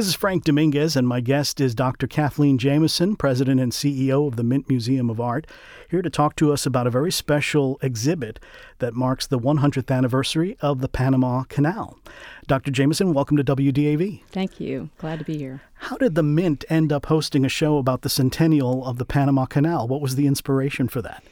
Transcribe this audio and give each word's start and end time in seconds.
This 0.00 0.08
is 0.08 0.14
Frank 0.14 0.44
Dominguez, 0.44 0.96
and 0.96 1.06
my 1.06 1.20
guest 1.20 1.60
is 1.60 1.74
Dr. 1.74 2.06
Kathleen 2.06 2.56
Jameson, 2.56 3.16
President 3.16 3.60
and 3.60 3.70
CEO 3.70 4.26
of 4.26 4.36
the 4.36 4.42
Mint 4.42 4.66
Museum 4.66 5.10
of 5.10 5.20
Art, 5.20 5.46
here 5.90 6.00
to 6.00 6.08
talk 6.08 6.36
to 6.36 6.54
us 6.54 6.64
about 6.64 6.86
a 6.86 6.90
very 6.90 7.12
special 7.12 7.78
exhibit 7.82 8.40
that 8.78 8.94
marks 8.94 9.26
the 9.26 9.38
100th 9.38 9.94
anniversary 9.94 10.56
of 10.62 10.80
the 10.80 10.88
Panama 10.88 11.42
Canal. 11.50 11.98
Dr. 12.46 12.70
Jameson, 12.70 13.12
welcome 13.12 13.36
to 13.36 13.44
WDAV. 13.44 14.22
Thank 14.30 14.58
you. 14.58 14.88
Glad 14.96 15.18
to 15.18 15.24
be 15.26 15.36
here. 15.36 15.60
How 15.74 15.98
did 15.98 16.14
the 16.14 16.22
Mint 16.22 16.64
end 16.70 16.94
up 16.94 17.04
hosting 17.04 17.44
a 17.44 17.50
show 17.50 17.76
about 17.76 18.00
the 18.00 18.08
centennial 18.08 18.86
of 18.86 18.96
the 18.96 19.04
Panama 19.04 19.44
Canal? 19.44 19.86
What 19.86 20.00
was 20.00 20.16
the 20.16 20.26
inspiration 20.26 20.88
for 20.88 21.02
that? 21.02 21.22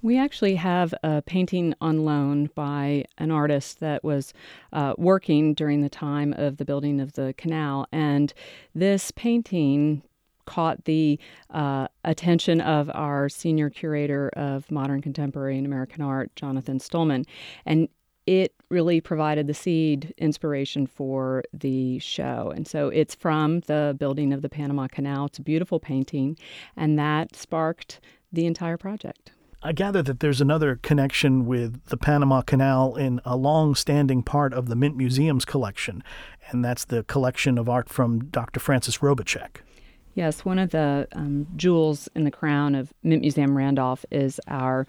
We 0.00 0.16
actually 0.16 0.54
have 0.54 0.94
a 1.02 1.22
painting 1.22 1.74
on 1.80 2.04
loan 2.04 2.50
by 2.54 3.04
an 3.18 3.30
artist 3.30 3.80
that 3.80 4.04
was 4.04 4.32
uh, 4.72 4.94
working 4.96 5.54
during 5.54 5.80
the 5.80 5.88
time 5.88 6.32
of 6.34 6.58
the 6.58 6.64
building 6.64 7.00
of 7.00 7.14
the 7.14 7.34
canal. 7.36 7.86
And 7.90 8.32
this 8.74 9.10
painting 9.10 10.02
caught 10.46 10.84
the 10.84 11.18
uh, 11.50 11.88
attention 12.04 12.60
of 12.60 12.90
our 12.94 13.28
senior 13.28 13.70
curator 13.70 14.30
of 14.30 14.70
modern 14.70 15.02
contemporary 15.02 15.58
and 15.58 15.66
American 15.66 16.00
art, 16.00 16.34
Jonathan 16.36 16.78
Stuhlman. 16.78 17.26
And 17.66 17.88
it 18.26 18.54
really 18.70 19.00
provided 19.00 19.46
the 19.46 19.54
seed 19.54 20.14
inspiration 20.16 20.86
for 20.86 21.42
the 21.52 21.98
show. 21.98 22.52
And 22.54 22.68
so 22.68 22.88
it's 22.88 23.14
from 23.14 23.60
the 23.60 23.96
building 23.98 24.32
of 24.32 24.42
the 24.42 24.48
Panama 24.48 24.86
Canal. 24.86 25.26
It's 25.26 25.38
a 25.38 25.42
beautiful 25.42 25.80
painting, 25.80 26.36
and 26.76 26.98
that 26.98 27.34
sparked 27.34 28.00
the 28.30 28.44
entire 28.46 28.76
project. 28.76 29.32
I 29.60 29.72
gather 29.72 30.02
that 30.02 30.20
there's 30.20 30.40
another 30.40 30.76
connection 30.76 31.44
with 31.44 31.84
the 31.86 31.96
Panama 31.96 32.42
Canal 32.42 32.94
in 32.94 33.20
a 33.24 33.36
long 33.36 33.74
standing 33.74 34.22
part 34.22 34.54
of 34.54 34.68
the 34.68 34.76
Mint 34.76 34.96
Museum's 34.96 35.44
collection, 35.44 36.04
and 36.50 36.64
that's 36.64 36.84
the 36.84 37.02
collection 37.04 37.58
of 37.58 37.68
art 37.68 37.88
from 37.88 38.26
Dr. 38.26 38.60
Francis 38.60 38.98
Robicsek. 38.98 39.62
Yes, 40.14 40.44
one 40.44 40.60
of 40.60 40.70
the 40.70 41.08
um, 41.12 41.48
jewels 41.56 42.08
in 42.14 42.22
the 42.22 42.30
crown 42.30 42.76
of 42.76 42.92
Mint 43.02 43.22
Museum 43.22 43.56
Randolph 43.56 44.04
is 44.12 44.40
our 44.46 44.86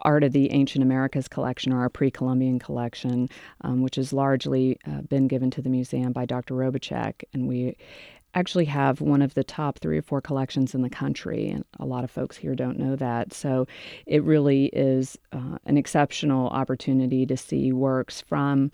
Art 0.00 0.24
of 0.24 0.32
the 0.32 0.50
Ancient 0.50 0.82
Americas 0.82 1.28
collection, 1.28 1.72
or 1.72 1.80
our 1.80 1.88
pre 1.88 2.10
Columbian 2.10 2.58
collection, 2.58 3.28
um, 3.62 3.82
which 3.82 3.96
has 3.96 4.12
largely 4.12 4.78
uh, 4.86 5.02
been 5.02 5.26
given 5.26 5.50
to 5.52 5.62
the 5.62 5.70
museum 5.70 6.12
by 6.12 6.26
Dr. 6.26 6.54
Robicsek. 6.54 7.24
And 7.32 7.48
we 7.48 7.76
actually 8.36 8.66
have 8.66 9.00
one 9.00 9.22
of 9.22 9.34
the 9.34 9.42
top 9.42 9.78
three 9.78 9.98
or 9.98 10.02
four 10.02 10.20
collections 10.20 10.74
in 10.74 10.82
the 10.82 10.90
country, 10.90 11.48
and 11.48 11.64
a 11.80 11.86
lot 11.86 12.04
of 12.04 12.10
folks 12.10 12.36
here 12.36 12.54
don't 12.54 12.78
know 12.78 12.94
that. 12.94 13.32
So 13.32 13.66
it 14.04 14.22
really 14.22 14.66
is 14.66 15.18
uh, 15.32 15.58
an 15.64 15.78
exceptional 15.78 16.48
opportunity 16.48 17.24
to 17.26 17.36
see 17.36 17.72
works 17.72 18.20
from 18.20 18.70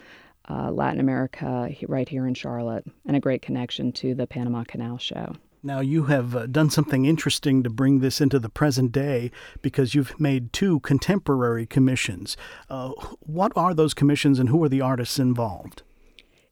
uh, 0.51 0.73
Latin 0.73 1.01
America 1.01 1.71
right 1.87 2.09
here 2.09 2.27
in 2.27 2.35
Charlotte, 2.35 2.85
and 3.07 3.17
a 3.17 3.21
great 3.21 3.43
connection 3.43 3.93
to 3.93 4.15
the 4.15 4.27
Panama 4.27 4.65
Canal 4.65 4.99
Show. 4.99 5.37
Now, 5.63 5.79
you 5.79 6.05
have 6.05 6.35
uh, 6.35 6.47
done 6.47 6.71
something 6.71 7.05
interesting 7.05 7.63
to 7.63 7.71
bring 7.71 8.01
this 8.01 8.21
into 8.21 8.41
the 8.41 8.49
present 8.49 8.91
day 8.91 9.31
because 9.63 9.95
you've 9.95 10.19
made 10.19 10.53
two 10.53 10.81
contemporary 10.81 11.67
commissions. 11.67 12.37
Uh, 12.69 12.91
what 13.21 13.53
are 13.55 13.73
those 13.73 13.95
commissions 13.95 14.41
and 14.41 14.49
who 14.49 14.63
are 14.65 14.69
the 14.69 14.81
artists 14.81 15.21
involved? 15.21 15.85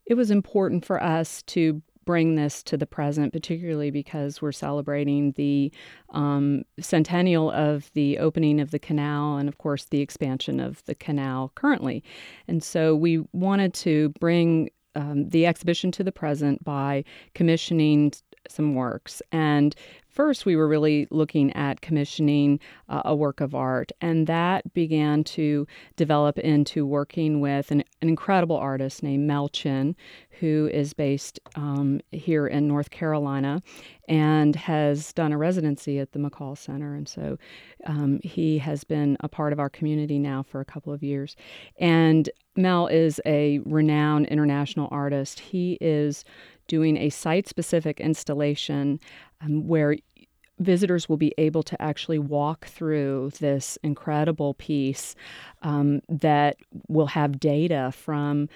It 0.07 0.15
was 0.15 0.31
important 0.31 0.85
for 0.85 1.03
us 1.03 1.43
to 1.49 1.83
bring 2.11 2.35
this 2.35 2.61
to 2.65 2.77
the 2.77 2.87
present, 2.87 3.33
particularly 3.33 3.89
because 3.93 4.43
we're 4.43 4.51
celebrating 4.51 5.31
the 5.37 5.71
um, 6.13 6.65
centennial 6.81 7.53
of 7.53 7.89
the 7.95 8.19
opening 8.19 8.61
of 8.61 8.73
the 8.73 8.81
canal 8.81 9.37
and, 9.37 9.49
of 9.49 9.59
course, 9.59 9.85
the 9.85 10.01
expansion 10.01 10.59
of 10.59 10.85
the 10.87 10.95
canal 10.97 11.53
currently. 11.55 12.03
And 12.49 12.65
so 12.65 12.97
we 12.97 13.23
wanted 13.33 13.75
to 13.75 14.09
bring 14.19 14.71
um, 14.97 15.29
the 15.29 15.47
exhibition 15.47 15.93
to 15.93 16.03
the 16.03 16.11
present 16.11 16.65
by 16.65 17.05
commissioning 17.37 18.13
some 18.49 18.75
works. 18.75 19.23
And 19.31 19.77
first, 20.09 20.47
we 20.47 20.57
were 20.57 20.67
really 20.67 21.07
looking 21.11 21.53
at 21.53 21.81
commissioning 21.81 22.59
uh, 22.89 23.03
a 23.05 23.15
work 23.15 23.41
of 23.41 23.55
art, 23.55 23.93
and 24.01 24.27
that 24.27 24.73
began 24.73 25.23
to 25.25 25.67
develop 25.97 26.39
into 26.39 26.87
working 26.87 27.41
with 27.41 27.71
an, 27.71 27.85
an 28.03 28.09
incredible 28.09 28.57
artist 28.57 29.03
named 29.03 29.27
Mel 29.27 29.49
Chin, 29.49 29.95
who 30.39 30.71
is 30.73 30.93
based 30.95 31.41
um, 31.55 32.01
here 32.13 32.47
in 32.47 32.69
North 32.69 32.91
Carolina 32.91 33.63
and 34.09 34.57
has 34.57 35.13
done 35.13 35.33
a 35.33 35.39
residency 35.39 35.99
at 35.99 36.13
the 36.13 36.19
McColl 36.19 36.57
Center. 36.57 36.95
And 36.95 37.09
so 37.09 37.39
um, 37.87 38.21
he 38.23 38.59
has 38.59 38.85
been 38.85 39.17
a 39.21 39.29
part 39.29 39.53
of 39.53 39.61
our 39.61 39.69
community 39.69 40.19
now 40.19 40.43
for 40.43 40.61
a 40.61 40.65
couple 40.65 40.93
of 40.93 41.03
years. 41.03 41.37
And 41.79 42.31
Mel 42.57 42.87
is 42.87 43.21
a 43.27 43.59
renowned 43.61 44.27
international 44.27 44.89
artist. 44.91 45.41
He 45.41 45.79
is 45.81 46.25
doing 46.69 46.97
a 46.97 47.11
site 47.11 47.49
specific 47.49 48.01
installation 48.01 49.01
um, 49.41 49.67
where 49.67 49.97
visitors 50.61 51.09
will 51.09 51.17
be 51.17 51.35
able 51.39 51.63
to 51.65 51.81
actually 51.83 52.19
walk 52.19 52.67
through 52.67 53.33
this 53.41 53.79
incredible 53.83 54.55
piece 54.55 55.17
um, 55.63 56.01
that 56.09 56.57
will 56.89 57.07
have 57.07 57.41
data 57.41 57.91
from 57.97 58.49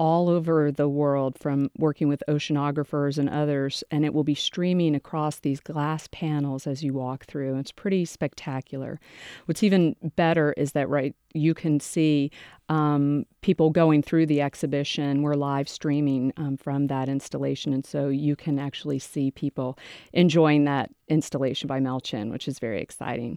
all 0.00 0.30
over 0.30 0.72
the 0.72 0.88
world 0.88 1.38
from 1.38 1.70
working 1.76 2.08
with 2.08 2.22
oceanographers 2.26 3.18
and 3.18 3.28
others, 3.28 3.84
and 3.90 4.02
it 4.02 4.14
will 4.14 4.24
be 4.24 4.34
streaming 4.34 4.94
across 4.94 5.40
these 5.40 5.60
glass 5.60 6.08
panels 6.10 6.66
as 6.66 6.82
you 6.82 6.94
walk 6.94 7.26
through. 7.26 7.54
It's 7.58 7.70
pretty 7.70 8.06
spectacular. 8.06 8.98
What's 9.44 9.62
even 9.62 9.94
better 10.16 10.54
is 10.56 10.72
that 10.72 10.88
right 10.88 11.14
you 11.34 11.52
can 11.52 11.80
see 11.80 12.30
um, 12.70 13.26
people 13.42 13.70
going 13.70 14.02
through 14.02 14.26
the 14.26 14.40
exhibition. 14.40 15.22
We're 15.22 15.34
live 15.34 15.68
streaming 15.68 16.32
um, 16.36 16.56
from 16.56 16.88
that 16.88 17.08
installation, 17.08 17.72
and 17.72 17.84
so 17.84 18.08
you 18.08 18.36
can 18.36 18.58
actually 18.58 18.98
see 18.98 19.30
people 19.30 19.78
enjoying 20.12 20.64
that 20.64 20.90
installation 21.08 21.66
by 21.66 21.80
Mel 21.80 22.00
Chin, 22.00 22.30
which 22.30 22.46
is 22.46 22.58
very 22.58 22.80
exciting. 22.80 23.36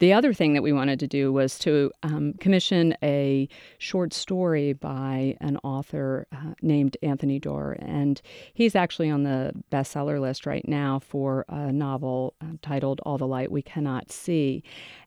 The 0.00 0.12
other 0.12 0.34
thing 0.34 0.54
that 0.54 0.62
we 0.62 0.72
wanted 0.72 0.98
to 1.00 1.06
do 1.06 1.32
was 1.32 1.58
to 1.60 1.92
um, 2.02 2.34
commission 2.34 2.94
a 3.02 3.48
short 3.78 4.12
story 4.12 4.72
by 4.72 5.36
an 5.40 5.56
author 5.58 6.26
uh, 6.32 6.54
named 6.60 6.96
Anthony 7.02 7.38
Doerr, 7.38 7.76
and 7.78 8.20
he's 8.54 8.74
actually 8.74 9.10
on 9.10 9.22
the 9.22 9.52
bestseller 9.70 10.20
list 10.20 10.46
right 10.46 10.66
now 10.66 10.98
for 10.98 11.44
a 11.48 11.72
novel 11.72 12.34
uh, 12.40 12.46
titled 12.62 13.00
All 13.04 13.18
the 13.18 13.26
Light 13.26 13.50
We 13.50 13.62
Cannot 13.62 14.10
See. 14.10 14.62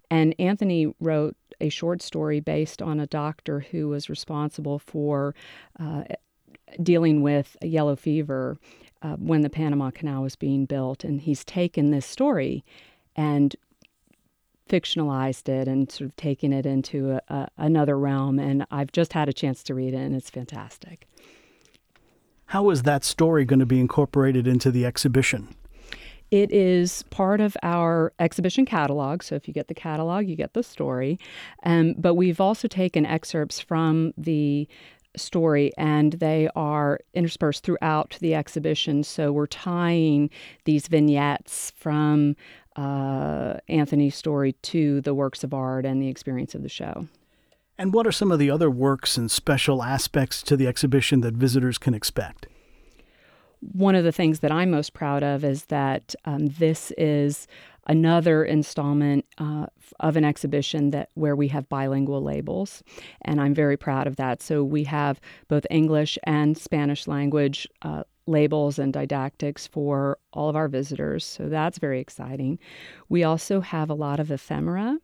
And 0.10 0.36
Anthony 0.40 0.94
wrote 1.00 1.36
a 1.62 1.70
short 1.70 2.02
story 2.02 2.40
based 2.40 2.82
on 2.82 3.00
a 3.00 3.08
doctor 3.08 3.62
who 3.72 3.90
was 3.90 4.10
responsible 4.10 4.80
for 4.80 5.34
uh, 5.80 6.04
dealing 6.82 7.22
with 7.22 7.56
yellow 7.62 7.96
fever 7.96 8.58
uh, 9.02 9.16
when 9.16 9.42
the 9.42 9.50
Panama 9.50 9.92
Canal 9.92 10.24
was 10.24 10.36
being 10.36 10.66
built. 10.66 11.04
And 11.04 11.22
he's 11.22 11.44
taken 11.46 11.92
this 11.92 12.06
story 12.06 12.64
and 13.16 13.56
fictionalized 14.70 15.48
it 15.48 15.68
and 15.68 15.92
sort 15.92 16.10
of 16.10 16.16
taken 16.16 16.52
it 16.52 16.66
into 16.66 17.12
a, 17.12 17.22
a, 17.28 17.48
another 17.58 17.98
realm. 17.98 18.40
And 18.40 18.66
I've 18.72 18.92
just 18.92 19.14
had 19.14 19.30
a 19.30 19.34
chance 19.34 19.64
to 19.64 19.76
read 19.76 19.94
it, 19.94 19.98
and 19.98 20.16
it's 20.16 20.30
fantastic. 20.30 21.08
How 22.48 22.70
is 22.70 22.84
that 22.84 23.04
story 23.04 23.46
going 23.46 23.60
to 23.60 23.66
be 23.66 23.80
incorporated 23.80 24.48
into 24.48 24.72
the 24.72 24.86
exhibition? 24.86 25.56
It 26.32 26.52
is 26.52 27.04
part 27.12 27.40
of 27.40 27.56
our 27.64 28.14
exhibition 28.20 28.66
catalog. 28.66 29.24
So 29.24 29.36
if 29.36 29.48
you 29.48 29.54
get 29.54 29.68
the 29.68 29.74
catalog, 29.74 30.28
you 30.28 30.36
get 30.36 30.54
the 30.54 30.64
story. 30.64 31.20
Um, 31.64 31.94
but 31.98 32.16
we've 32.16 32.42
also 32.42 32.68
taken 32.68 33.06
excerpts 33.06 33.60
from 33.60 34.14
the 34.18 34.68
story 35.18 35.72
and 35.78 36.14
they 36.14 36.50
are 36.56 37.00
interspersed 37.14 37.64
throughout 37.64 38.18
the 38.20 38.36
exhibition. 38.36 39.04
So 39.04 39.32
we're 39.32 39.48
tying 39.48 40.30
these 40.66 40.88
vignettes 40.88 41.72
from 41.76 42.36
uh, 42.76 43.56
Anthony's 43.70 44.16
story 44.16 44.54
to 44.64 45.02
the 45.02 45.14
works 45.14 45.44
of 45.44 45.54
art 45.54 45.86
and 45.86 46.02
the 46.02 46.10
experience 46.10 46.56
of 46.56 46.64
the 46.64 46.70
show. 46.70 47.08
And 47.78 47.94
what 47.94 48.08
are 48.08 48.12
some 48.12 48.32
of 48.32 48.40
the 48.40 48.50
other 48.50 48.70
works 48.70 49.18
and 49.18 49.30
special 49.30 49.84
aspects 49.84 50.42
to 50.44 50.56
the 50.56 50.68
exhibition 50.68 51.22
that 51.22 51.34
visitors 51.34 51.78
can 51.78 51.94
expect? 51.94 52.48
One 53.72 53.96
of 53.96 54.04
the 54.04 54.12
things 54.12 54.40
that 54.40 54.52
I'm 54.52 54.72
most 54.72 54.94
proud 54.94 55.24
of 55.24 55.44
is 55.44 55.66
that 55.66 56.16
um, 56.26 56.48
this 56.48 56.92
is 56.98 57.48
another 57.88 58.44
installment 58.44 59.26
uh, 59.38 59.68
of 60.00 60.18
an 60.18 60.26
exhibition 60.26 60.90
that 60.92 61.10
where 61.14 61.36
we 61.36 61.48
have 61.50 61.70
bilingual 61.70 62.22
labels, 62.22 62.84
and 63.22 63.40
I'm 63.40 63.54
very 63.54 63.78
proud 63.78 64.08
of 64.08 64.16
that. 64.16 64.42
So 64.42 64.64
we 64.64 64.84
have 64.86 65.20
both 65.48 65.66
English 65.70 66.18
and 66.24 66.58
Spanish 66.58 67.08
language 67.08 67.68
uh, 67.84 68.04
labels 68.28 68.80
and 68.80 68.92
didactics 68.92 69.68
for 69.68 70.18
all 70.34 70.50
of 70.50 70.56
our 70.56 70.68
visitors. 70.68 71.24
So 71.24 71.48
that's 71.48 71.78
very 71.78 72.00
exciting. 72.00 72.58
We 73.08 73.24
also 73.24 73.62
have 73.62 73.92
a 73.92 73.94
lot 73.94 74.20
of 74.20 74.32
ephemera, 74.32 74.98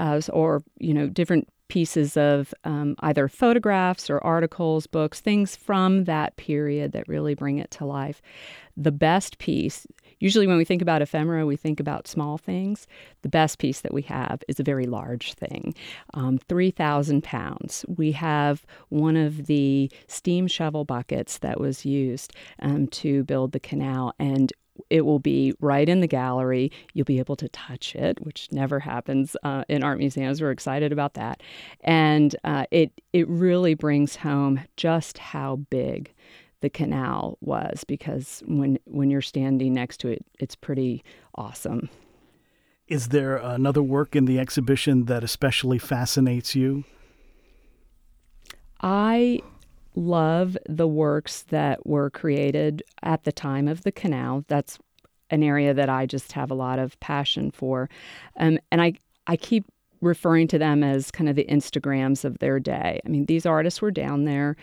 uh, 0.00 0.22
or 0.32 0.62
you 0.78 0.94
know, 0.94 1.06
different 1.06 1.48
pieces 1.68 2.16
of 2.16 2.52
um, 2.64 2.94
either 3.00 3.28
photographs 3.28 4.10
or 4.10 4.22
articles, 4.22 4.86
books, 4.86 5.20
things 5.20 5.56
from 5.56 6.04
that 6.04 6.36
period 6.36 6.92
that 6.92 7.08
really 7.08 7.34
bring 7.34 7.58
it 7.58 7.70
to 7.70 7.84
life. 7.84 8.20
The 8.76 8.92
best 8.92 9.38
piece, 9.38 9.86
usually 10.18 10.46
when 10.46 10.58
we 10.58 10.64
think 10.64 10.82
about 10.82 11.02
ephemera, 11.02 11.46
we 11.46 11.56
think 11.56 11.80
about 11.80 12.08
small 12.08 12.36
things. 12.36 12.86
The 13.22 13.28
best 13.28 13.58
piece 13.58 13.80
that 13.80 13.94
we 13.94 14.02
have 14.02 14.42
is 14.48 14.60
a 14.60 14.64
very 14.64 14.86
large 14.86 15.34
thing 15.34 15.74
um, 16.14 16.38
3,000 16.38 17.22
pounds. 17.24 17.84
We 17.88 18.12
have 18.12 18.66
one 18.90 19.16
of 19.16 19.46
the 19.46 19.90
steam 20.08 20.46
shovel 20.46 20.84
buckets 20.84 21.38
that 21.38 21.60
was 21.60 21.86
used 21.86 22.34
um, 22.60 22.86
to 22.88 23.24
build 23.24 23.52
the 23.52 23.60
canal, 23.60 24.14
and 24.18 24.52
it 24.90 25.02
will 25.02 25.18
be 25.18 25.54
right 25.60 25.88
in 25.88 26.00
the 26.00 26.06
gallery. 26.06 26.70
You'll 26.94 27.04
be 27.04 27.18
able 27.18 27.36
to 27.36 27.48
touch 27.48 27.94
it, 27.94 28.20
which 28.24 28.48
never 28.50 28.80
happens 28.80 29.36
uh, 29.42 29.64
in 29.68 29.82
art 29.82 29.98
museums. 29.98 30.40
We're 30.40 30.50
excited 30.50 30.92
about 30.92 31.14
that, 31.14 31.42
and 31.82 32.34
uh, 32.44 32.66
it 32.70 32.92
it 33.12 33.28
really 33.28 33.74
brings 33.74 34.16
home 34.16 34.60
just 34.76 35.18
how 35.18 35.56
big 35.70 36.12
the 36.60 36.70
canal 36.70 37.38
was 37.40 37.84
because 37.84 38.42
when 38.46 38.78
when 38.84 39.10
you're 39.10 39.20
standing 39.20 39.74
next 39.74 39.98
to 39.98 40.08
it, 40.08 40.24
it's 40.38 40.54
pretty 40.54 41.04
awesome. 41.34 41.88
Is 42.88 43.08
there 43.08 43.36
another 43.36 43.82
work 43.82 44.16
in 44.16 44.24
the 44.24 44.38
exhibition 44.38 45.06
that 45.06 45.24
especially 45.24 45.78
fascinates 45.78 46.54
you? 46.54 46.84
I 48.80 49.40
love 49.94 50.56
the 50.68 50.88
works 50.88 51.42
that 51.44 51.86
were 51.86 52.10
created 52.10 52.82
at 53.02 53.24
the 53.24 53.32
time 53.32 53.68
of 53.68 53.82
the 53.82 53.92
canal. 53.92 54.44
That's 54.48 54.78
an 55.30 55.42
area 55.42 55.74
that 55.74 55.88
I 55.88 56.06
just 56.06 56.32
have 56.32 56.50
a 56.50 56.54
lot 56.54 56.78
of 56.78 56.98
passion 57.00 57.50
for. 57.50 57.88
Um, 58.36 58.58
and 58.70 58.82
I, 58.82 58.94
I 59.26 59.36
keep 59.36 59.64
referring 60.00 60.48
to 60.48 60.58
them 60.58 60.82
as 60.82 61.10
kind 61.10 61.28
of 61.28 61.36
the 61.36 61.46
Instagrams 61.46 62.24
of 62.24 62.38
their 62.38 62.58
day. 62.58 63.00
I 63.04 63.08
mean, 63.08 63.26
these 63.26 63.46
artists 63.46 63.80
were 63.80 63.90
down 63.90 64.24
there 64.24 64.56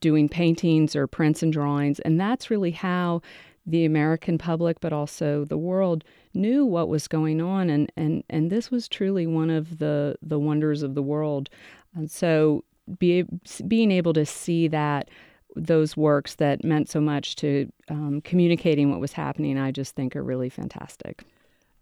doing 0.00 0.28
paintings 0.28 0.96
or 0.96 1.06
prints 1.06 1.42
and 1.42 1.52
drawings, 1.52 2.00
and 2.00 2.20
that's 2.20 2.50
really 2.50 2.70
how 2.70 3.22
the 3.66 3.84
American 3.84 4.38
public, 4.38 4.80
but 4.80 4.92
also 4.92 5.44
the 5.44 5.58
world, 5.58 6.02
knew 6.34 6.64
what 6.64 6.88
was 6.88 7.06
going 7.06 7.40
on, 7.40 7.70
and 7.70 7.92
and 7.96 8.24
and 8.30 8.50
this 8.50 8.70
was 8.70 8.88
truly 8.88 9.26
one 9.26 9.50
of 9.50 9.78
the 9.78 10.16
the 10.22 10.38
wonders 10.38 10.82
of 10.82 10.94
the 10.94 11.02
world. 11.02 11.48
And 11.94 12.10
so 12.10 12.64
be, 12.98 13.24
being 13.66 13.90
able 13.90 14.12
to 14.14 14.26
see 14.26 14.68
that 14.68 15.08
those 15.56 15.96
works 15.96 16.36
that 16.36 16.64
meant 16.64 16.88
so 16.88 17.00
much 17.00 17.36
to 17.36 17.70
um, 17.88 18.20
communicating 18.22 18.90
what 18.90 19.00
was 19.00 19.12
happening, 19.12 19.58
I 19.58 19.70
just 19.72 19.94
think 19.94 20.14
are 20.14 20.22
really 20.22 20.48
fantastic. 20.48 21.24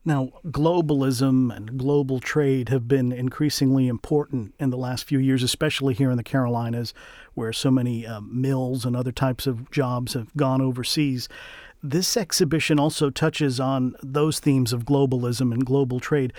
Now, 0.05 0.31
globalism 0.47 1.55
and 1.55 1.79
global 1.79 2.19
trade 2.19 2.71
have 2.71 2.89
been 2.89 3.13
increasingly 3.13 3.89
important 3.89 4.55
in 4.59 4.71
the 4.71 4.79
last 4.79 5.05
few 5.05 5.19
years, 5.19 5.43
especially 5.43 5.93
here 5.93 6.11
in 6.11 6.17
the 6.17 6.23
Carolinas, 6.23 6.95
where 7.35 7.53
so 7.53 7.71
many 7.71 8.07
uh, 8.07 8.21
mills 8.23 8.87
and 8.87 8.97
other 8.97 9.13
types 9.13 9.47
of 9.47 9.71
jobs 9.71 10.15
have 10.15 10.35
gone 10.35 10.63
overseas. 10.63 11.29
This 11.83 12.17
exhibition 12.17 12.81
also 12.81 13.11
touches 13.11 13.61
on 13.61 13.97
those 14.03 14.41
themes 14.41 14.73
of 14.73 14.85
globalism 14.85 15.53
and 15.53 15.67
global 15.67 16.01
trade. 16.01 16.33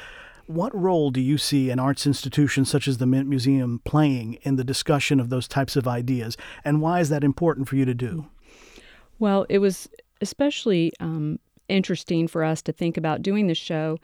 What 0.49 0.75
role 0.75 1.11
do 1.11 1.21
you 1.21 1.37
see 1.37 1.69
an 1.69 1.77
arts 1.77 2.07
institution 2.07 2.65
such 2.65 2.87
as 2.87 2.97
the 2.97 3.05
Mint 3.05 3.29
Museum 3.29 3.81
playing 3.85 4.39
in 4.41 4.55
the 4.55 4.63
discussion 4.63 5.19
of 5.19 5.29
those 5.29 5.47
types 5.47 5.75
of 5.75 5.87
ideas, 5.87 6.37
and 6.65 6.81
why 6.81 7.01
is 7.01 7.09
that 7.09 7.23
important 7.23 7.69
for 7.69 7.75
you 7.75 7.85
to 7.85 7.93
do? 7.93 8.25
Well, 9.19 9.45
it 9.47 9.59
was 9.59 9.87
especially 10.21 10.91
um, 10.99 11.37
interesting 11.67 12.27
for 12.27 12.43
us 12.43 12.63
to 12.63 12.71
think 12.71 12.97
about 12.97 13.21
doing 13.21 13.45
this 13.45 13.59
show 13.59 13.99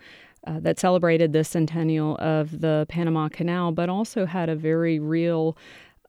uh, 0.45 0.59
that 0.59 0.77
celebrated 0.77 1.33
the 1.33 1.44
centennial 1.44 2.15
of 2.18 2.62
the 2.62 2.86
Panama 2.89 3.27
Canal, 3.27 3.71
but 3.71 3.89
also 3.89 4.27
had 4.27 4.47
a 4.47 4.56
very 4.56 5.00
real 5.00 5.57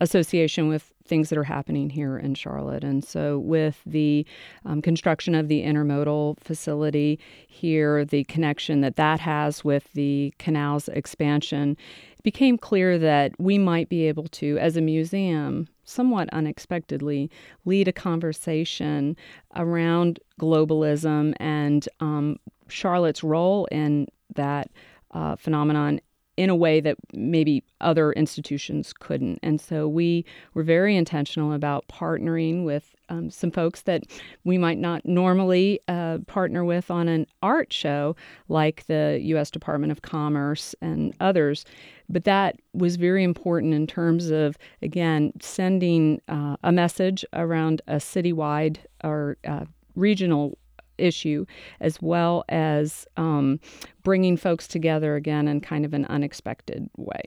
association 0.00 0.68
with 0.68 0.92
things 1.06 1.28
that 1.28 1.38
are 1.38 1.44
happening 1.44 1.90
here 1.90 2.18
in 2.18 2.34
Charlotte. 2.34 2.84
And 2.84 3.04
so, 3.04 3.38
with 3.38 3.80
the 3.86 4.26
um, 4.64 4.82
construction 4.82 5.34
of 5.34 5.48
the 5.48 5.62
intermodal 5.62 6.38
facility 6.40 7.18
here, 7.46 8.04
the 8.04 8.24
connection 8.24 8.80
that 8.80 8.96
that 8.96 9.20
has 9.20 9.64
with 9.64 9.92
the 9.92 10.34
canal's 10.38 10.88
expansion, 10.88 11.76
it 12.18 12.22
became 12.22 12.58
clear 12.58 12.98
that 12.98 13.32
we 13.38 13.58
might 13.58 13.88
be 13.88 14.06
able 14.06 14.28
to, 14.28 14.58
as 14.58 14.76
a 14.76 14.80
museum, 14.80 15.68
somewhat 15.84 16.28
unexpectedly, 16.32 17.30
lead 17.64 17.88
a 17.88 17.92
conversation 17.92 19.16
around 19.54 20.18
globalism 20.40 21.34
and 21.38 21.88
um, 22.00 22.38
Charlotte's 22.68 23.22
role 23.22 23.66
in 23.66 24.08
that 24.34 24.70
uh, 25.12 25.36
phenomenon 25.36 26.00
in 26.36 26.50
a 26.50 26.56
way 26.56 26.80
that 26.80 26.96
maybe 27.12 27.64
other 27.80 28.12
institutions 28.12 28.92
couldn't. 28.92 29.38
And 29.42 29.60
so 29.60 29.88
we 29.88 30.24
were 30.54 30.62
very 30.62 30.96
intentional 30.96 31.52
about 31.52 31.86
partnering 31.88 32.64
with 32.64 32.94
um, 33.08 33.30
some 33.30 33.50
folks 33.50 33.82
that 33.82 34.02
we 34.44 34.58
might 34.58 34.78
not 34.78 35.06
normally 35.06 35.80
uh, 35.88 36.18
partner 36.26 36.64
with 36.64 36.90
on 36.90 37.08
an 37.08 37.26
art 37.42 37.72
show, 37.72 38.16
like 38.48 38.86
the 38.86 39.18
U.S. 39.22 39.50
Department 39.50 39.92
of 39.92 40.02
Commerce 40.02 40.74
and 40.80 41.14
others. 41.20 41.64
But 42.08 42.24
that 42.24 42.56
was 42.72 42.96
very 42.96 43.24
important 43.24 43.74
in 43.74 43.86
terms 43.86 44.30
of, 44.30 44.56
again, 44.82 45.32
sending 45.40 46.20
uh, 46.28 46.56
a 46.62 46.72
message 46.72 47.24
around 47.32 47.82
a 47.86 47.96
citywide 47.96 48.78
or 49.02 49.36
uh, 49.46 49.64
regional 49.94 50.58
issue, 50.98 51.46
as 51.80 52.00
well 52.00 52.44
as 52.48 53.06
um, 53.16 53.60
bringing 54.02 54.36
folks 54.36 54.66
together 54.66 55.16
again 55.16 55.48
in 55.48 55.60
kind 55.60 55.84
of 55.84 55.94
an 55.94 56.04
unexpected 56.06 56.88
way. 56.96 57.22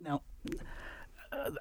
Now, 0.00 0.22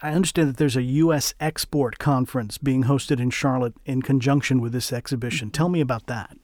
I 0.01 0.11
understand 0.11 0.49
that 0.49 0.57
there's 0.57 0.75
a 0.75 0.83
U.S. 0.83 1.33
export 1.39 1.97
conference 1.99 2.57
being 2.57 2.83
hosted 2.83 3.19
in 3.19 3.29
Charlotte 3.29 3.75
in 3.85 4.01
conjunction 4.01 4.61
with 4.61 4.73
this 4.73 4.91
exhibition. 4.93 5.51
Tell 5.51 5.69
me 5.69 5.81
about 5.81 6.07
that. 6.07 6.37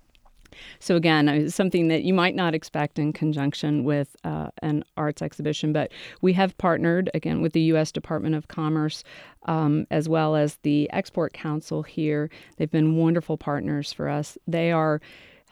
So 0.79 0.95
again, 0.95 1.49
something 1.49 1.87
that 1.87 2.03
you 2.03 2.13
might 2.13 2.35
not 2.35 2.53
expect 2.53 2.99
in 2.99 3.13
conjunction 3.13 3.83
with 3.83 4.15
uh, 4.23 4.49
an 4.61 4.83
arts 4.97 5.21
exhibition, 5.21 5.73
but 5.73 5.91
we 6.21 6.33
have 6.33 6.57
partnered 6.57 7.09
again 7.13 7.41
with 7.41 7.53
the 7.53 7.61
U.S. 7.61 7.91
Department 7.91 8.35
of 8.35 8.47
Commerce 8.47 9.03
um, 9.45 9.87
as 9.89 10.07
well 10.07 10.35
as 10.35 10.57
the 10.63 10.89
Export 10.91 11.33
Council 11.33 11.83
here. 11.83 12.29
They've 12.57 12.69
been 12.69 12.95
wonderful 12.95 13.37
partners 13.37 13.91
for 13.91 14.09
us. 14.09 14.37
They 14.47 14.71
are 14.71 15.01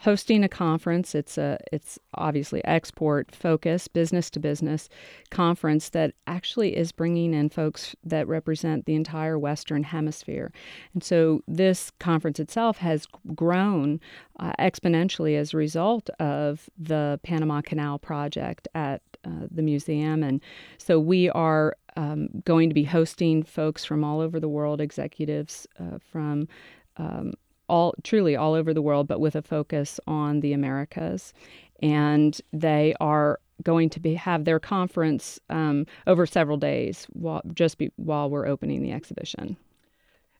hosting 0.01 0.43
a 0.43 0.49
conference. 0.49 1.13
It's 1.13 1.37
a 1.37 1.57
it's 1.71 1.99
obviously 2.13 2.63
export 2.65 3.35
focus, 3.35 3.87
business 3.87 4.29
to 4.31 4.39
business 4.39 4.89
conference 5.29 5.89
that 5.89 6.13
actually 6.25 6.75
is 6.75 6.91
bringing 6.91 7.33
in 7.33 7.49
folks 7.49 7.95
that 8.03 8.27
represent 8.27 8.85
the 8.85 8.95
entire 8.95 9.37
Western 9.37 9.83
Hemisphere. 9.83 10.51
And 10.93 11.03
so 11.03 11.41
this 11.47 11.91
conference 11.99 12.39
itself 12.39 12.77
has 12.77 13.07
grown 13.35 13.99
uh, 14.39 14.53
exponentially 14.59 15.37
as 15.37 15.53
a 15.53 15.57
result 15.57 16.09
of 16.19 16.69
the 16.77 17.19
Panama 17.23 17.61
Canal 17.61 17.99
project 17.99 18.67
at 18.73 19.01
uh, 19.25 19.47
the 19.51 19.61
museum. 19.61 20.23
And 20.23 20.41
so 20.77 20.97
we 20.99 21.29
are 21.31 21.75
um, 21.97 22.29
going 22.45 22.69
to 22.69 22.73
be 22.73 22.85
hosting 22.85 23.43
folks 23.43 23.83
from 23.83 24.05
all 24.05 24.21
over 24.21 24.39
the 24.39 24.47
world, 24.47 24.79
executives 24.79 25.67
uh, 25.77 25.97
from 26.11 26.47
um, 26.95 27.33
all 27.69 27.94
truly 28.04 28.36
all 28.36 28.54
over 28.54 28.74
the 28.74 28.81
world, 28.81 29.07
but 29.07 29.19
with 29.19 29.36
a 29.36 29.42
focus 29.42 30.00
on 30.07 30.42
the 30.42 30.54
Americas. 30.54 31.33
And 31.81 32.40
they 32.52 32.94
are 32.99 33.40
going 33.64 33.90
to 33.92 33.99
be 33.99 34.16
have 34.16 34.45
their 34.45 34.59
conference 34.59 35.40
um, 35.49 35.85
over 36.07 36.26
several 36.26 36.57
days, 36.57 37.07
while, 37.14 37.42
just 37.54 37.78
be, 37.78 37.92
while 37.95 38.30
we're 38.30 38.47
opening 38.47 38.81
the 38.81 38.92
exhibition. 38.92 39.57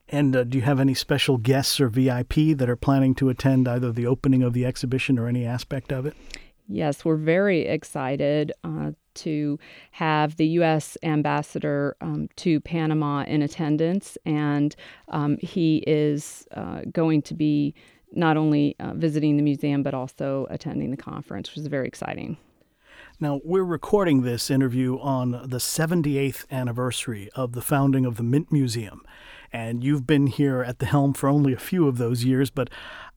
And 0.10 0.36
uh, 0.36 0.44
do 0.44 0.58
you 0.58 0.64
have 0.64 0.80
any 0.80 0.94
special 0.94 1.38
guests 1.38 1.80
or 1.80 1.88
VIP 1.88 2.58
that 2.58 2.70
are 2.70 2.76
planning 2.76 3.14
to 3.16 3.30
attend 3.30 3.68
either 3.68 3.92
the 3.92 4.08
opening 4.08 4.42
of 4.42 4.54
the 4.54 4.66
exhibition 4.66 5.20
or 5.20 5.28
any 5.28 5.46
aspect 5.46 5.92
of 5.92 6.06
it? 6.06 6.16
Yes, 6.68 7.04
we're 7.04 7.16
very 7.16 7.62
excited 7.68 8.52
uh, 8.64 8.92
to 9.24 9.60
have 9.92 10.36
the 10.38 10.48
U.S. 10.48 10.98
ambassador 11.04 11.96
um, 12.02 12.30
to 12.38 12.60
Panama 12.60 13.24
in 13.24 13.42
attendance, 13.42 14.18
and 14.26 14.76
um, 15.08 15.38
he 15.42 15.84
is 15.88 16.48
uh, 16.56 16.82
going 16.92 17.22
to 17.24 17.34
be 17.34 17.74
not 18.12 18.38
only 18.38 18.76
uh, 18.80 18.94
visiting 18.94 19.38
the 19.38 19.44
museum 19.44 19.84
but 19.84 19.94
also 19.94 20.48
attending 20.50 20.92
the 20.92 20.98
conference, 20.98 21.50
which 21.50 21.58
is 21.58 21.68
very 21.68 21.88
exciting. 21.88 22.38
Now, 23.20 23.42
we're 23.44 23.64
recording 23.64 24.22
this 24.22 24.50
interview 24.50 24.98
on 25.00 25.32
the 25.32 25.58
78th 25.58 26.46
anniversary 26.50 27.30
of 27.36 27.54
the 27.54 27.62
founding 27.62 28.06
of 28.06 28.18
the 28.18 28.24
Mint 28.24 28.52
Museum 28.52 29.04
and 29.52 29.84
you've 29.84 30.06
been 30.06 30.28
here 30.28 30.62
at 30.62 30.80
the 30.80 30.86
helm 30.86 31.14
for 31.14 31.28
only 31.28 31.54
a 31.54 31.60
few 31.60 31.88
of 31.88 31.98
those 31.98 32.24
years, 32.24 32.50
but 32.50 32.70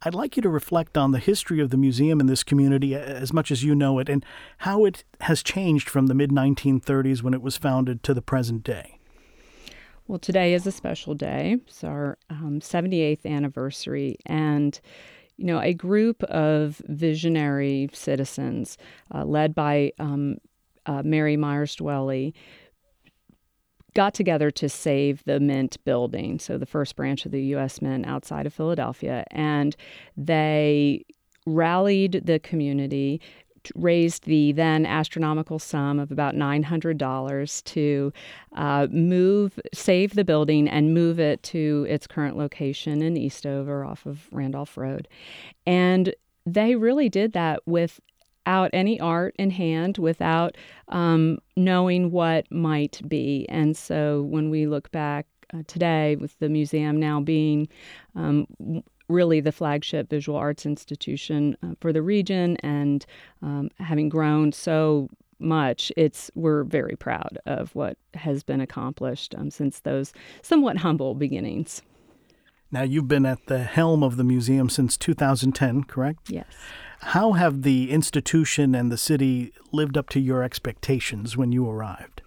I'd 0.02 0.14
like 0.14 0.36
you 0.36 0.42
to 0.42 0.48
reflect 0.48 0.96
on 0.96 1.12
the 1.12 1.18
history 1.18 1.60
of 1.60 1.70
the 1.70 1.76
museum 1.76 2.20
in 2.20 2.26
this 2.26 2.42
community 2.42 2.94
as 2.94 3.32
much 3.32 3.50
as 3.50 3.62
you 3.62 3.74
know 3.74 3.98
it 3.98 4.08
and 4.08 4.24
how 4.58 4.84
it 4.84 5.04
has 5.22 5.42
changed 5.42 5.88
from 5.88 6.06
the 6.06 6.14
mid 6.14 6.30
1930s 6.30 7.22
when 7.22 7.34
it 7.34 7.42
was 7.42 7.56
founded 7.56 8.02
to 8.04 8.14
the 8.14 8.22
present 8.22 8.64
day. 8.64 8.98
Well, 10.08 10.18
today 10.18 10.52
is 10.52 10.66
a 10.66 10.72
special 10.72 11.14
day. 11.14 11.58
It's 11.66 11.84
our 11.84 12.18
um, 12.28 12.60
78th 12.60 13.24
anniversary, 13.24 14.16
and 14.26 14.78
you 15.42 15.49
know, 15.49 15.61
a 15.61 15.75
group 15.75 16.22
of 16.25 16.80
visionary 16.87 17.90
citizens 17.92 18.78
uh, 19.12 19.25
led 19.25 19.56
by 19.56 19.92
um, 19.99 20.37
uh, 20.87 21.02
Mary 21.04 21.37
Myers 21.37 21.75
Dwelley 21.75 22.32
got 23.94 24.14
together 24.14 24.52
to 24.52 24.68
save 24.68 25.25
the 25.25 25.40
Mint 25.40 25.78
building, 25.84 26.38
so 26.38 26.58
the 26.58 26.64
first 26.64 26.94
branch 26.94 27.26
of 27.26 27.32
the 27.32 27.42
U.S. 27.42 27.82
Mint 27.82 28.06
outside 28.06 28.46
of 28.46 28.54
Philadelphia, 28.54 29.25
and 29.32 29.75
they 30.16 31.04
rallied 31.44 32.22
the 32.25 32.38
community 32.38 33.20
raised 33.75 34.25
the 34.25 34.52
then 34.52 34.87
astronomical 34.87 35.59
sum 35.59 35.99
of 35.99 36.11
about 36.11 36.35
$900 36.35 37.64
to 37.64 38.12
uh, 38.54 38.87
move, 38.90 39.59
save 39.73 40.14
the 40.14 40.25
building 40.25 40.69
and 40.69 40.95
move 40.95 41.21
it 41.21 41.42
to 41.45 41.87
its 41.88 42.07
current 42.07 42.37
location 42.37 43.02
in 43.02 43.16
Eastover 43.16 43.85
off 43.85 44.07
of 44.07 44.28
Randolph 44.33 44.76
Road. 44.76 45.09
And 45.66 46.14
they 46.45 46.75
really 46.75 47.09
did 47.09 47.33
that 47.33 47.61
without 47.66 48.71
any 48.73 49.00
art 49.00 49.35
in 49.38 49.50
hand, 49.50 49.99
without 49.99 50.57
um, 50.88 51.38
knowing 51.57 52.11
what 52.11 52.50
might 52.50 53.00
be. 53.09 53.47
And 53.49 53.76
so 53.76 54.23
when 54.23 54.50
we 54.50 54.66
look 54.66 54.90
back 54.90 55.26
uh, 55.54 55.62
today, 55.66 56.16
with 56.16 56.38
the 56.38 56.49
museum 56.49 56.99
now 56.99 57.21
being 57.21 57.69
um, 58.14 58.47
really 59.12 59.40
the 59.40 59.52
flagship 59.52 60.09
visual 60.09 60.38
arts 60.38 60.66
institution 60.66 61.57
uh, 61.62 61.75
for 61.81 61.92
the 61.92 62.02
region 62.02 62.57
and 62.59 63.07
um, 63.42 63.71
having 63.78 64.09
grown 64.09 64.52
so 64.52 65.09
much 65.38 65.92
it's 65.97 66.31
we're 66.35 66.64
very 66.64 66.97
proud 66.97 67.38
of 67.47 67.75
what 67.75 67.99
has 68.14 68.42
been 68.42 68.61
accomplished 68.61 69.35
um, 69.37 69.50
since 69.50 69.81
those 69.81 70.12
somewhat 70.40 70.78
humble 70.78 71.14
beginnings. 71.14 71.83
Now 72.71 72.83
you've 72.83 73.09
been 73.09 73.26
at 73.26 73.47
the 73.47 73.64
helm 73.64 74.02
of 74.02 74.16
the 74.16 74.25
museum 74.25 74.71
since 74.71 74.97
2010 74.97 75.85
correct? 75.85 76.31
Yes. 76.31 76.47
How 77.00 77.33
have 77.33 77.62
the 77.62 77.90
institution 77.90 78.75
and 78.75 78.90
the 78.90 78.97
city 78.97 79.52
lived 79.73 79.99
up 79.99 80.09
to 80.11 80.21
your 80.21 80.42
expectations 80.42 81.37
when 81.37 81.52
you 81.52 81.69
arrived 81.69 82.22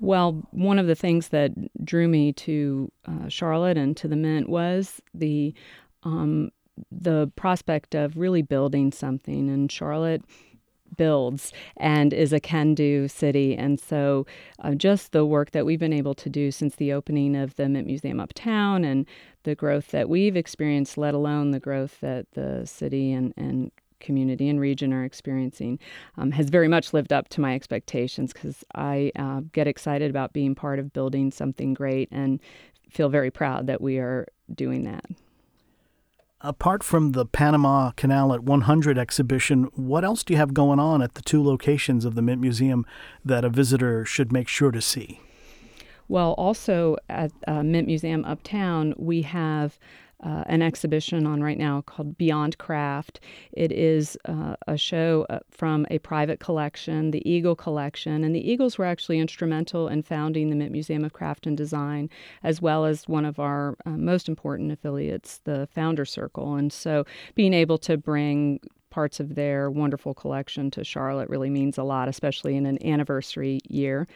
well, 0.00 0.42
one 0.50 0.78
of 0.78 0.86
the 0.86 0.94
things 0.94 1.28
that 1.28 1.52
drew 1.84 2.08
me 2.08 2.32
to 2.32 2.90
uh, 3.06 3.28
Charlotte 3.28 3.76
and 3.76 3.96
to 3.96 4.08
the 4.08 4.16
Mint 4.16 4.48
was 4.48 5.00
the 5.14 5.54
um, 6.04 6.50
the 6.92 7.30
prospect 7.34 7.94
of 7.94 8.16
really 8.16 8.42
building 8.42 8.92
something. 8.92 9.50
And 9.50 9.70
Charlotte 9.70 10.22
builds 10.96 11.52
and 11.76 12.12
is 12.12 12.32
a 12.32 12.40
can 12.40 12.74
do 12.74 13.08
city. 13.08 13.56
And 13.56 13.80
so, 13.80 14.26
uh, 14.60 14.74
just 14.74 15.12
the 15.12 15.26
work 15.26 15.50
that 15.52 15.66
we've 15.66 15.78
been 15.78 15.92
able 15.92 16.14
to 16.14 16.28
do 16.28 16.50
since 16.50 16.76
the 16.76 16.92
opening 16.92 17.36
of 17.36 17.56
the 17.56 17.68
Mint 17.68 17.86
Museum 17.86 18.20
Uptown 18.20 18.84
and 18.84 19.06
the 19.44 19.54
growth 19.54 19.88
that 19.88 20.08
we've 20.08 20.36
experienced, 20.36 20.98
let 20.98 21.14
alone 21.14 21.50
the 21.50 21.60
growth 21.60 22.00
that 22.00 22.26
the 22.32 22.66
city 22.66 23.12
and, 23.12 23.34
and 23.36 23.70
community 24.00 24.48
and 24.48 24.60
region 24.60 24.92
are 24.92 25.04
experiencing 25.04 25.78
um, 26.16 26.30
has 26.30 26.48
very 26.48 26.68
much 26.68 26.92
lived 26.92 27.12
up 27.12 27.28
to 27.30 27.40
my 27.40 27.54
expectations 27.54 28.32
because 28.32 28.64
I 28.74 29.12
uh, 29.16 29.40
get 29.52 29.66
excited 29.66 30.10
about 30.10 30.32
being 30.32 30.54
part 30.54 30.78
of 30.78 30.92
building 30.92 31.30
something 31.30 31.74
great 31.74 32.08
and 32.10 32.40
feel 32.90 33.08
very 33.08 33.30
proud 33.30 33.66
that 33.66 33.80
we 33.80 33.98
are 33.98 34.26
doing 34.54 34.84
that. 34.84 35.04
Apart 36.40 36.84
from 36.84 37.12
the 37.12 37.26
Panama 37.26 37.90
Canal 37.96 38.32
at 38.32 38.44
100 38.44 38.96
exhibition, 38.96 39.64
what 39.74 40.04
else 40.04 40.22
do 40.22 40.32
you 40.32 40.38
have 40.38 40.54
going 40.54 40.78
on 40.78 41.02
at 41.02 41.14
the 41.14 41.22
two 41.22 41.42
locations 41.42 42.04
of 42.04 42.14
the 42.14 42.22
Mint 42.22 42.40
Museum 42.40 42.86
that 43.24 43.44
a 43.44 43.48
visitor 43.48 44.04
should 44.04 44.32
make 44.32 44.46
sure 44.46 44.70
to 44.70 44.80
see? 44.80 45.20
Well, 46.08 46.32
also 46.32 46.96
at 47.08 47.32
uh, 47.46 47.62
Mint 47.62 47.86
Museum 47.86 48.24
Uptown, 48.24 48.94
we 48.96 49.22
have 49.22 49.78
uh, 50.24 50.42
an 50.46 50.62
exhibition 50.62 51.26
on 51.26 51.42
right 51.42 51.58
now 51.58 51.82
called 51.82 52.18
Beyond 52.18 52.58
Craft. 52.58 53.20
It 53.52 53.70
is 53.70 54.18
uh, 54.24 54.56
a 54.66 54.76
show 54.76 55.26
uh, 55.30 55.40
from 55.50 55.86
a 55.90 55.98
private 55.98 56.40
collection, 56.40 57.12
the 57.12 57.28
Eagle 57.30 57.54
Collection. 57.54 58.24
And 58.24 58.34
the 58.34 58.50
Eagles 58.50 58.78
were 58.78 58.84
actually 58.84 59.20
instrumental 59.20 59.86
in 59.86 60.02
founding 60.02 60.50
the 60.50 60.56
Mint 60.56 60.72
Museum 60.72 61.04
of 61.04 61.12
Craft 61.12 61.46
and 61.46 61.56
Design, 61.56 62.10
as 62.42 62.60
well 62.60 62.84
as 62.84 63.06
one 63.06 63.24
of 63.24 63.38
our 63.38 63.76
uh, 63.86 63.90
most 63.90 64.28
important 64.28 64.72
affiliates, 64.72 65.40
the 65.44 65.68
Founder 65.72 66.04
Circle. 66.04 66.54
And 66.56 66.72
so 66.72 67.04
being 67.36 67.54
able 67.54 67.78
to 67.78 67.96
bring 67.96 68.60
parts 68.90 69.20
of 69.20 69.34
their 69.34 69.70
wonderful 69.70 70.14
collection 70.14 70.70
to 70.72 70.82
Charlotte 70.82 71.28
really 71.28 71.50
means 71.50 71.78
a 71.78 71.82
lot, 71.82 72.08
especially 72.08 72.56
in 72.56 72.66
an 72.66 72.84
anniversary 72.84 73.60
year. 73.68 74.08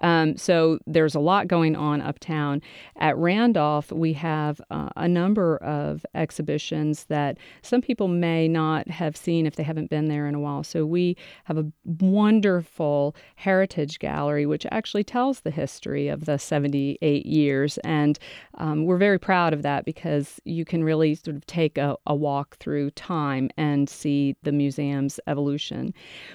Um, 0.00 0.36
so 0.36 0.78
there's 0.86 1.14
a 1.14 1.20
lot 1.20 1.48
going 1.48 1.74
on 1.76 2.00
uptown. 2.00 2.62
At 2.96 3.16
Randolph, 3.16 3.90
we 3.90 4.12
have 4.14 4.60
uh, 4.70 4.90
a 4.96 5.08
number 5.08 5.56
of 5.58 6.06
exhibitions 6.14 7.04
that 7.04 7.38
some 7.62 7.80
people 7.80 8.08
may 8.08 8.48
not 8.48 8.88
have 8.88 9.16
seen 9.16 9.46
if 9.46 9.56
they 9.56 9.62
haven't 9.62 9.90
been 9.90 10.08
there 10.08 10.26
in 10.26 10.34
a 10.34 10.40
while. 10.40 10.62
So 10.62 10.86
we 10.86 11.16
have 11.44 11.58
a 11.58 11.66
wonderful 11.84 13.16
heritage 13.36 13.98
gallery, 13.98 14.46
which 14.46 14.66
actually 14.70 15.04
tells 15.04 15.40
the 15.40 15.50
history 15.50 16.08
of 16.08 16.26
the 16.26 16.38
78 16.38 17.26
years. 17.26 17.78
And 17.78 18.18
um, 18.58 18.84
we're 18.84 18.98
very 18.98 19.18
proud 19.18 19.52
of 19.52 19.62
that 19.62 19.84
because 19.84 20.40
you 20.44 20.64
can 20.64 20.84
really 20.84 21.14
sort 21.14 21.36
of 21.36 21.46
take 21.46 21.76
a, 21.76 21.96
a 22.06 22.14
walk 22.14 22.56
through 22.58 22.90
time 22.92 23.50
and 23.56 23.88
see 23.88 24.36
the 24.42 24.52
museum's 24.52 25.18
evolution. 25.26 25.92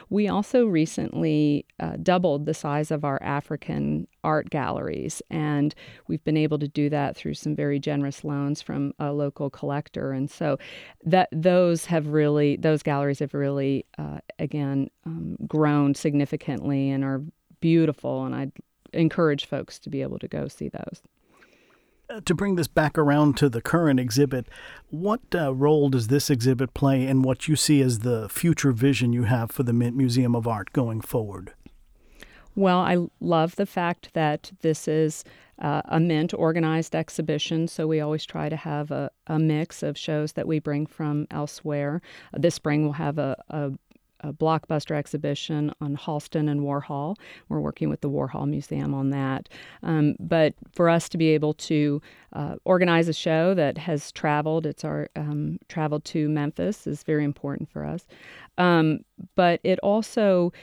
We 0.09 0.27
also 0.27 0.65
recently 0.65 1.65
uh, 1.79 1.97
doubled 2.01 2.45
the 2.45 2.53
size 2.53 2.91
of 2.91 3.05
our 3.05 3.21
African 3.21 3.52
African 3.53 4.07
art 4.23 4.49
galleries. 4.49 5.21
And 5.29 5.75
we've 6.07 6.23
been 6.23 6.37
able 6.37 6.57
to 6.57 6.67
do 6.67 6.89
that 6.89 7.15
through 7.15 7.35
some 7.35 7.55
very 7.55 7.77
generous 7.77 8.23
loans 8.23 8.63
from 8.63 8.93
a 8.97 9.11
local 9.13 9.51
collector. 9.51 10.11
And 10.11 10.29
so 10.29 10.57
that 11.03 11.29
those 11.31 11.85
have 11.85 12.07
really, 12.07 12.55
those 12.55 12.81
galleries 12.81 13.19
have 13.19 13.35
really, 13.35 13.85
uh, 13.99 14.19
again, 14.39 14.89
um, 15.05 15.37
grown 15.45 15.93
significantly 15.93 16.89
and 16.89 17.03
are 17.03 17.21
beautiful. 17.59 18.25
And 18.25 18.33
I'd 18.33 18.51
encourage 18.91 19.45
folks 19.45 19.77
to 19.79 19.89
be 19.91 20.01
able 20.01 20.17
to 20.17 20.27
go 20.27 20.47
see 20.47 20.69
those. 20.69 21.03
Uh, 22.09 22.21
to 22.25 22.33
bring 22.33 22.55
this 22.55 22.67
back 22.67 22.97
around 22.97 23.37
to 23.37 23.49
the 23.49 23.61
current 23.61 23.99
exhibit, 23.99 24.47
what 24.89 25.21
uh, 25.35 25.53
role 25.53 25.89
does 25.89 26.07
this 26.07 26.31
exhibit 26.31 26.73
play 26.73 27.05
in 27.05 27.21
what 27.21 27.47
you 27.47 27.55
see 27.55 27.81
as 27.81 27.99
the 27.99 28.27
future 28.29 28.71
vision 28.71 29.13
you 29.13 29.23
have 29.23 29.51
for 29.51 29.61
the 29.61 29.73
Mint 29.73 29.95
Museum 29.95 30.35
of 30.35 30.47
Art 30.47 30.73
going 30.73 31.01
forward? 31.01 31.53
Well, 32.55 32.79
I 32.79 32.97
love 33.19 33.55
the 33.55 33.65
fact 33.65 34.13
that 34.13 34.51
this 34.61 34.87
is 34.87 35.23
uh, 35.59 35.81
a 35.85 35.99
Mint 35.99 36.33
organized 36.33 36.95
exhibition, 36.95 37.67
so 37.67 37.87
we 37.87 37.99
always 37.99 38.25
try 38.25 38.49
to 38.49 38.55
have 38.55 38.91
a, 38.91 39.09
a 39.27 39.39
mix 39.39 39.83
of 39.83 39.97
shows 39.97 40.33
that 40.33 40.47
we 40.47 40.59
bring 40.59 40.85
from 40.85 41.27
elsewhere. 41.31 42.01
This 42.33 42.55
spring, 42.55 42.83
we'll 42.83 42.93
have 42.93 43.17
a, 43.17 43.35
a 43.49 43.71
a 44.23 44.33
blockbuster 44.33 44.95
exhibition 44.95 45.71
on 45.81 45.97
Halston 45.97 46.49
and 46.49 46.61
Warhol. 46.61 47.17
We're 47.49 47.59
working 47.59 47.89
with 47.89 48.01
the 48.01 48.09
Warhol 48.09 48.47
Museum 48.47 48.93
on 48.93 49.09
that. 49.09 49.49
Um, 49.83 50.15
but 50.19 50.53
for 50.71 50.89
us 50.89 51.09
to 51.09 51.17
be 51.17 51.29
able 51.29 51.53
to 51.55 52.01
uh, 52.31 52.55
organize 52.63 53.07
a 53.09 53.13
show 53.13 53.53
that 53.53 53.77
has 53.77 54.11
traveled, 54.11 54.65
it's 54.65 54.85
our 54.85 55.09
um, 55.15 55.59
traveled 55.67 56.05
to 56.05 56.29
Memphis 56.29 56.87
is 56.87 57.03
very 57.03 57.25
important 57.25 57.69
for 57.69 57.85
us. 57.85 58.07
Um, 58.57 59.03
but 59.35 59.59
it 59.63 59.79
also 59.79 60.53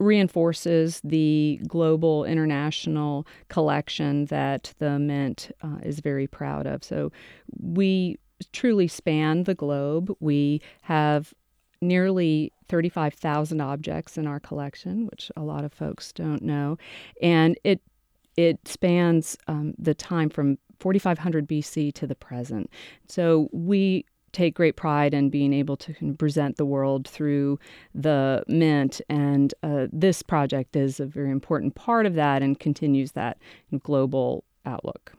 reinforces 0.00 1.00
the 1.04 1.60
global 1.68 2.24
international 2.24 3.26
collection 3.48 4.24
that 4.26 4.72
the 4.78 4.98
Mint 4.98 5.50
uh, 5.62 5.76
is 5.82 6.00
very 6.00 6.26
proud 6.26 6.66
of. 6.66 6.82
So 6.82 7.12
we 7.60 8.18
truly 8.52 8.88
span 8.88 9.44
the 9.44 9.54
globe. 9.54 10.16
We 10.18 10.62
have 10.82 11.34
nearly 11.82 12.52
35,000 12.68 13.60
objects 13.60 14.16
in 14.16 14.26
our 14.26 14.40
collection, 14.40 15.06
which 15.06 15.30
a 15.36 15.42
lot 15.42 15.64
of 15.64 15.72
folks 15.72 16.12
don't 16.12 16.42
know. 16.42 16.78
And 17.22 17.58
it 17.62 17.80
it 18.36 18.66
spans 18.66 19.36
um, 19.48 19.74
the 19.76 19.92
time 19.92 20.30
from 20.30 20.56
4500 20.78 21.46
BC 21.46 21.92
to 21.94 22.06
the 22.06 22.14
present. 22.14 22.70
So 23.06 23.50
we 23.52 24.06
take 24.32 24.54
great 24.54 24.76
pride 24.76 25.14
in 25.14 25.30
being 25.30 25.52
able 25.52 25.76
to 25.76 26.14
present 26.18 26.56
the 26.56 26.64
world 26.64 27.08
through 27.08 27.58
the 27.94 28.44
Mint. 28.48 29.00
And 29.08 29.52
uh, 29.62 29.86
this 29.92 30.22
project 30.22 30.76
is 30.76 31.00
a 31.00 31.06
very 31.06 31.30
important 31.30 31.74
part 31.74 32.06
of 32.06 32.14
that 32.14 32.42
and 32.42 32.58
continues 32.58 33.12
that 33.12 33.38
global 33.82 34.44
outlook. 34.64 35.12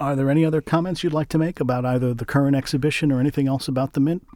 Are 0.00 0.16
there 0.16 0.30
any 0.30 0.44
other 0.44 0.60
comments 0.60 1.04
you'd 1.04 1.12
like 1.12 1.28
to 1.28 1.38
make 1.38 1.60
about 1.60 1.84
either 1.84 2.12
the 2.12 2.24
current 2.24 2.56
exhibition 2.56 3.12
or 3.12 3.20
anything 3.20 3.46
else 3.46 3.68
about 3.68 3.92
the 3.92 4.00
Mint? 4.00 4.26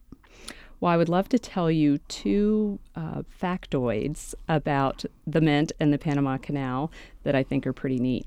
Well, 0.81 0.93
I 0.93 0.97
would 0.97 1.09
love 1.09 1.29
to 1.31 1.39
tell 1.41 1.71
you 1.71 1.99
two 2.07 2.79
uh, 2.95 3.23
factoids 3.23 4.35
about 4.49 5.05
the 5.27 5.41
Mint 5.41 5.73
and 5.81 5.93
the 5.93 5.99
Panama 5.99 6.39
Canal 6.39 6.93
that 7.25 7.35
I 7.35 7.43
think 7.43 7.67
are 7.67 7.73
pretty 7.73 7.99
neat. 7.99 8.27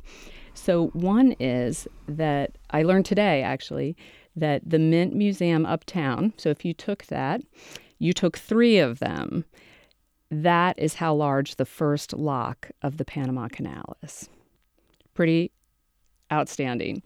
So, 0.54 0.88
one 0.88 1.34
is 1.40 1.88
that 2.08 2.58
I 2.72 2.84
learned 2.84 3.06
today 3.06 3.42
actually 3.42 3.96
that 4.36 4.62
the 4.66 4.80
Mint 4.80 5.14
Museum 5.14 5.66
uptown, 5.66 6.34
so 6.38 6.50
if 6.50 6.64
you 6.64 6.74
took 6.74 7.06
that, 7.08 7.42
you 8.00 8.14
took 8.14 8.38
three 8.38 8.78
of 8.78 9.00
them, 9.00 9.46
that 10.30 10.80
is 10.80 10.96
how 10.96 11.14
large 11.14 11.56
the 11.56 11.66
first 11.66 12.14
lock 12.14 12.72
of 12.82 12.98
the 12.98 13.06
Panama 13.06 13.48
Canal 13.50 13.98
is. 14.02 14.30
Pretty 15.14 15.52
outstanding. 16.32 17.04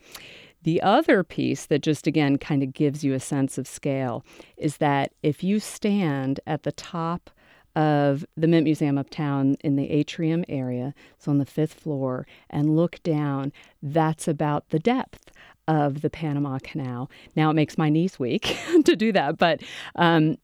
The 0.62 0.82
other 0.82 1.24
piece 1.24 1.66
that 1.68 1.82
just 1.82 2.08
again 2.08 2.38
kind 2.38 2.64
of 2.64 2.74
gives 2.74 3.04
you 3.04 3.14
a 3.14 3.20
sense 3.20 3.58
of 3.58 3.68
scale 3.68 4.24
is 4.58 4.78
that 4.78 5.14
if 5.22 5.44
you 5.44 5.60
stand 5.60 6.40
at 6.48 6.64
the 6.64 6.72
top 6.72 7.30
of 7.76 8.26
the 8.38 8.48
Mint 8.48 8.64
Museum 8.64 8.98
uptown 8.98 9.56
in 9.62 9.76
the 9.76 9.92
atrium 9.92 10.46
area, 10.48 10.94
so 11.18 11.30
on 11.30 11.40
the 11.40 11.46
fifth 11.46 11.74
floor, 11.74 12.26
and 12.50 12.76
look 12.76 13.02
down, 13.04 13.52
that's 13.82 14.28
about 14.28 14.70
the 14.70 14.80
depth 14.80 15.32
of 15.68 16.02
the 16.02 16.10
Panama 16.10 16.60
Canal. 16.64 17.10
Now 17.36 17.50
it 17.50 17.54
makes 17.54 17.78
my 17.78 17.90
knees 17.90 18.20
weak 18.20 18.58
to 18.86 18.96
do 18.96 19.12
that, 19.12 19.38
but 19.38 19.62
um, 19.96 20.38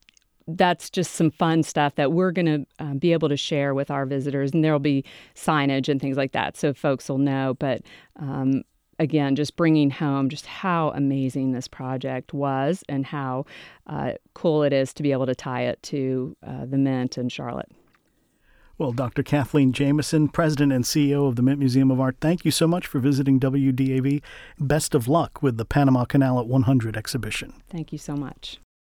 that's 0.48 0.90
just 0.90 1.14
some 1.14 1.32
fun 1.32 1.64
stuff 1.64 1.96
that 1.96 2.12
we're 2.12 2.32
going 2.32 2.46
to 2.46 2.66
um, 2.80 2.98
be 2.98 3.14
able 3.14 3.30
to 3.30 3.38
share 3.38 3.74
with 3.74 3.92
our 3.92 4.06
visitors, 4.06 4.52
and 4.54 4.64
there'll 4.64 4.80
be 4.80 5.04
signage 5.36 5.90
and 5.90 6.02
things 6.02 6.18
like 6.18 6.32
that, 6.32 6.58
so 6.58 6.74
folks 6.74 7.10
will 7.10 7.18
know. 7.18 7.56
But 7.60 7.82
um, 8.18 8.64
again, 9.00 9.36
just 9.36 9.56
bringing 9.56 9.90
home 9.90 10.30
just 10.30 10.46
how 10.46 10.90
amazing 10.92 11.52
this 11.52 11.68
project 11.68 12.34
was 12.34 12.84
and 12.90 13.06
how 13.06 13.46
uh, 13.88 14.14
cool 14.34 14.64
it 14.64 14.74
is 14.74 14.94
to 14.94 15.04
be 15.04 15.12
able 15.12 15.26
to 15.26 15.36
tie 15.36 15.64
it 15.64 15.82
to 15.84 16.36
uh, 16.46 16.66
the 16.66 16.78
Mint 16.78 17.18
in 17.18 17.30
Charlotte. 17.30 17.72
Well, 18.78 18.92
Dr. 18.92 19.22
Kathleen 19.24 19.74
Jameson, 19.74 20.30
President 20.30 20.72
and 20.74 20.84
CEO 20.84 21.28
of 21.28 21.36
the 21.36 21.42
Mint 21.42 21.60
Museum 21.60 21.92
of 21.92 22.00
Art, 22.00 22.18
thank 22.20 22.46
you 22.46 22.52
so 22.52 22.68
much 22.68 22.88
for 22.88 23.00
visiting 23.00 23.40
WDAV. 23.40 24.22
Best 24.60 24.96
of 24.96 25.08
luck 25.08 25.42
with 25.44 25.58
the 25.58 25.66
Panama 25.66 26.06
Canal 26.06 26.40
at 26.40 26.48
100 26.48 26.98
exhibition. 26.98 27.54
Thank 27.70 27.92
you 27.92 27.98
so 27.98 28.16
much. 28.16 28.60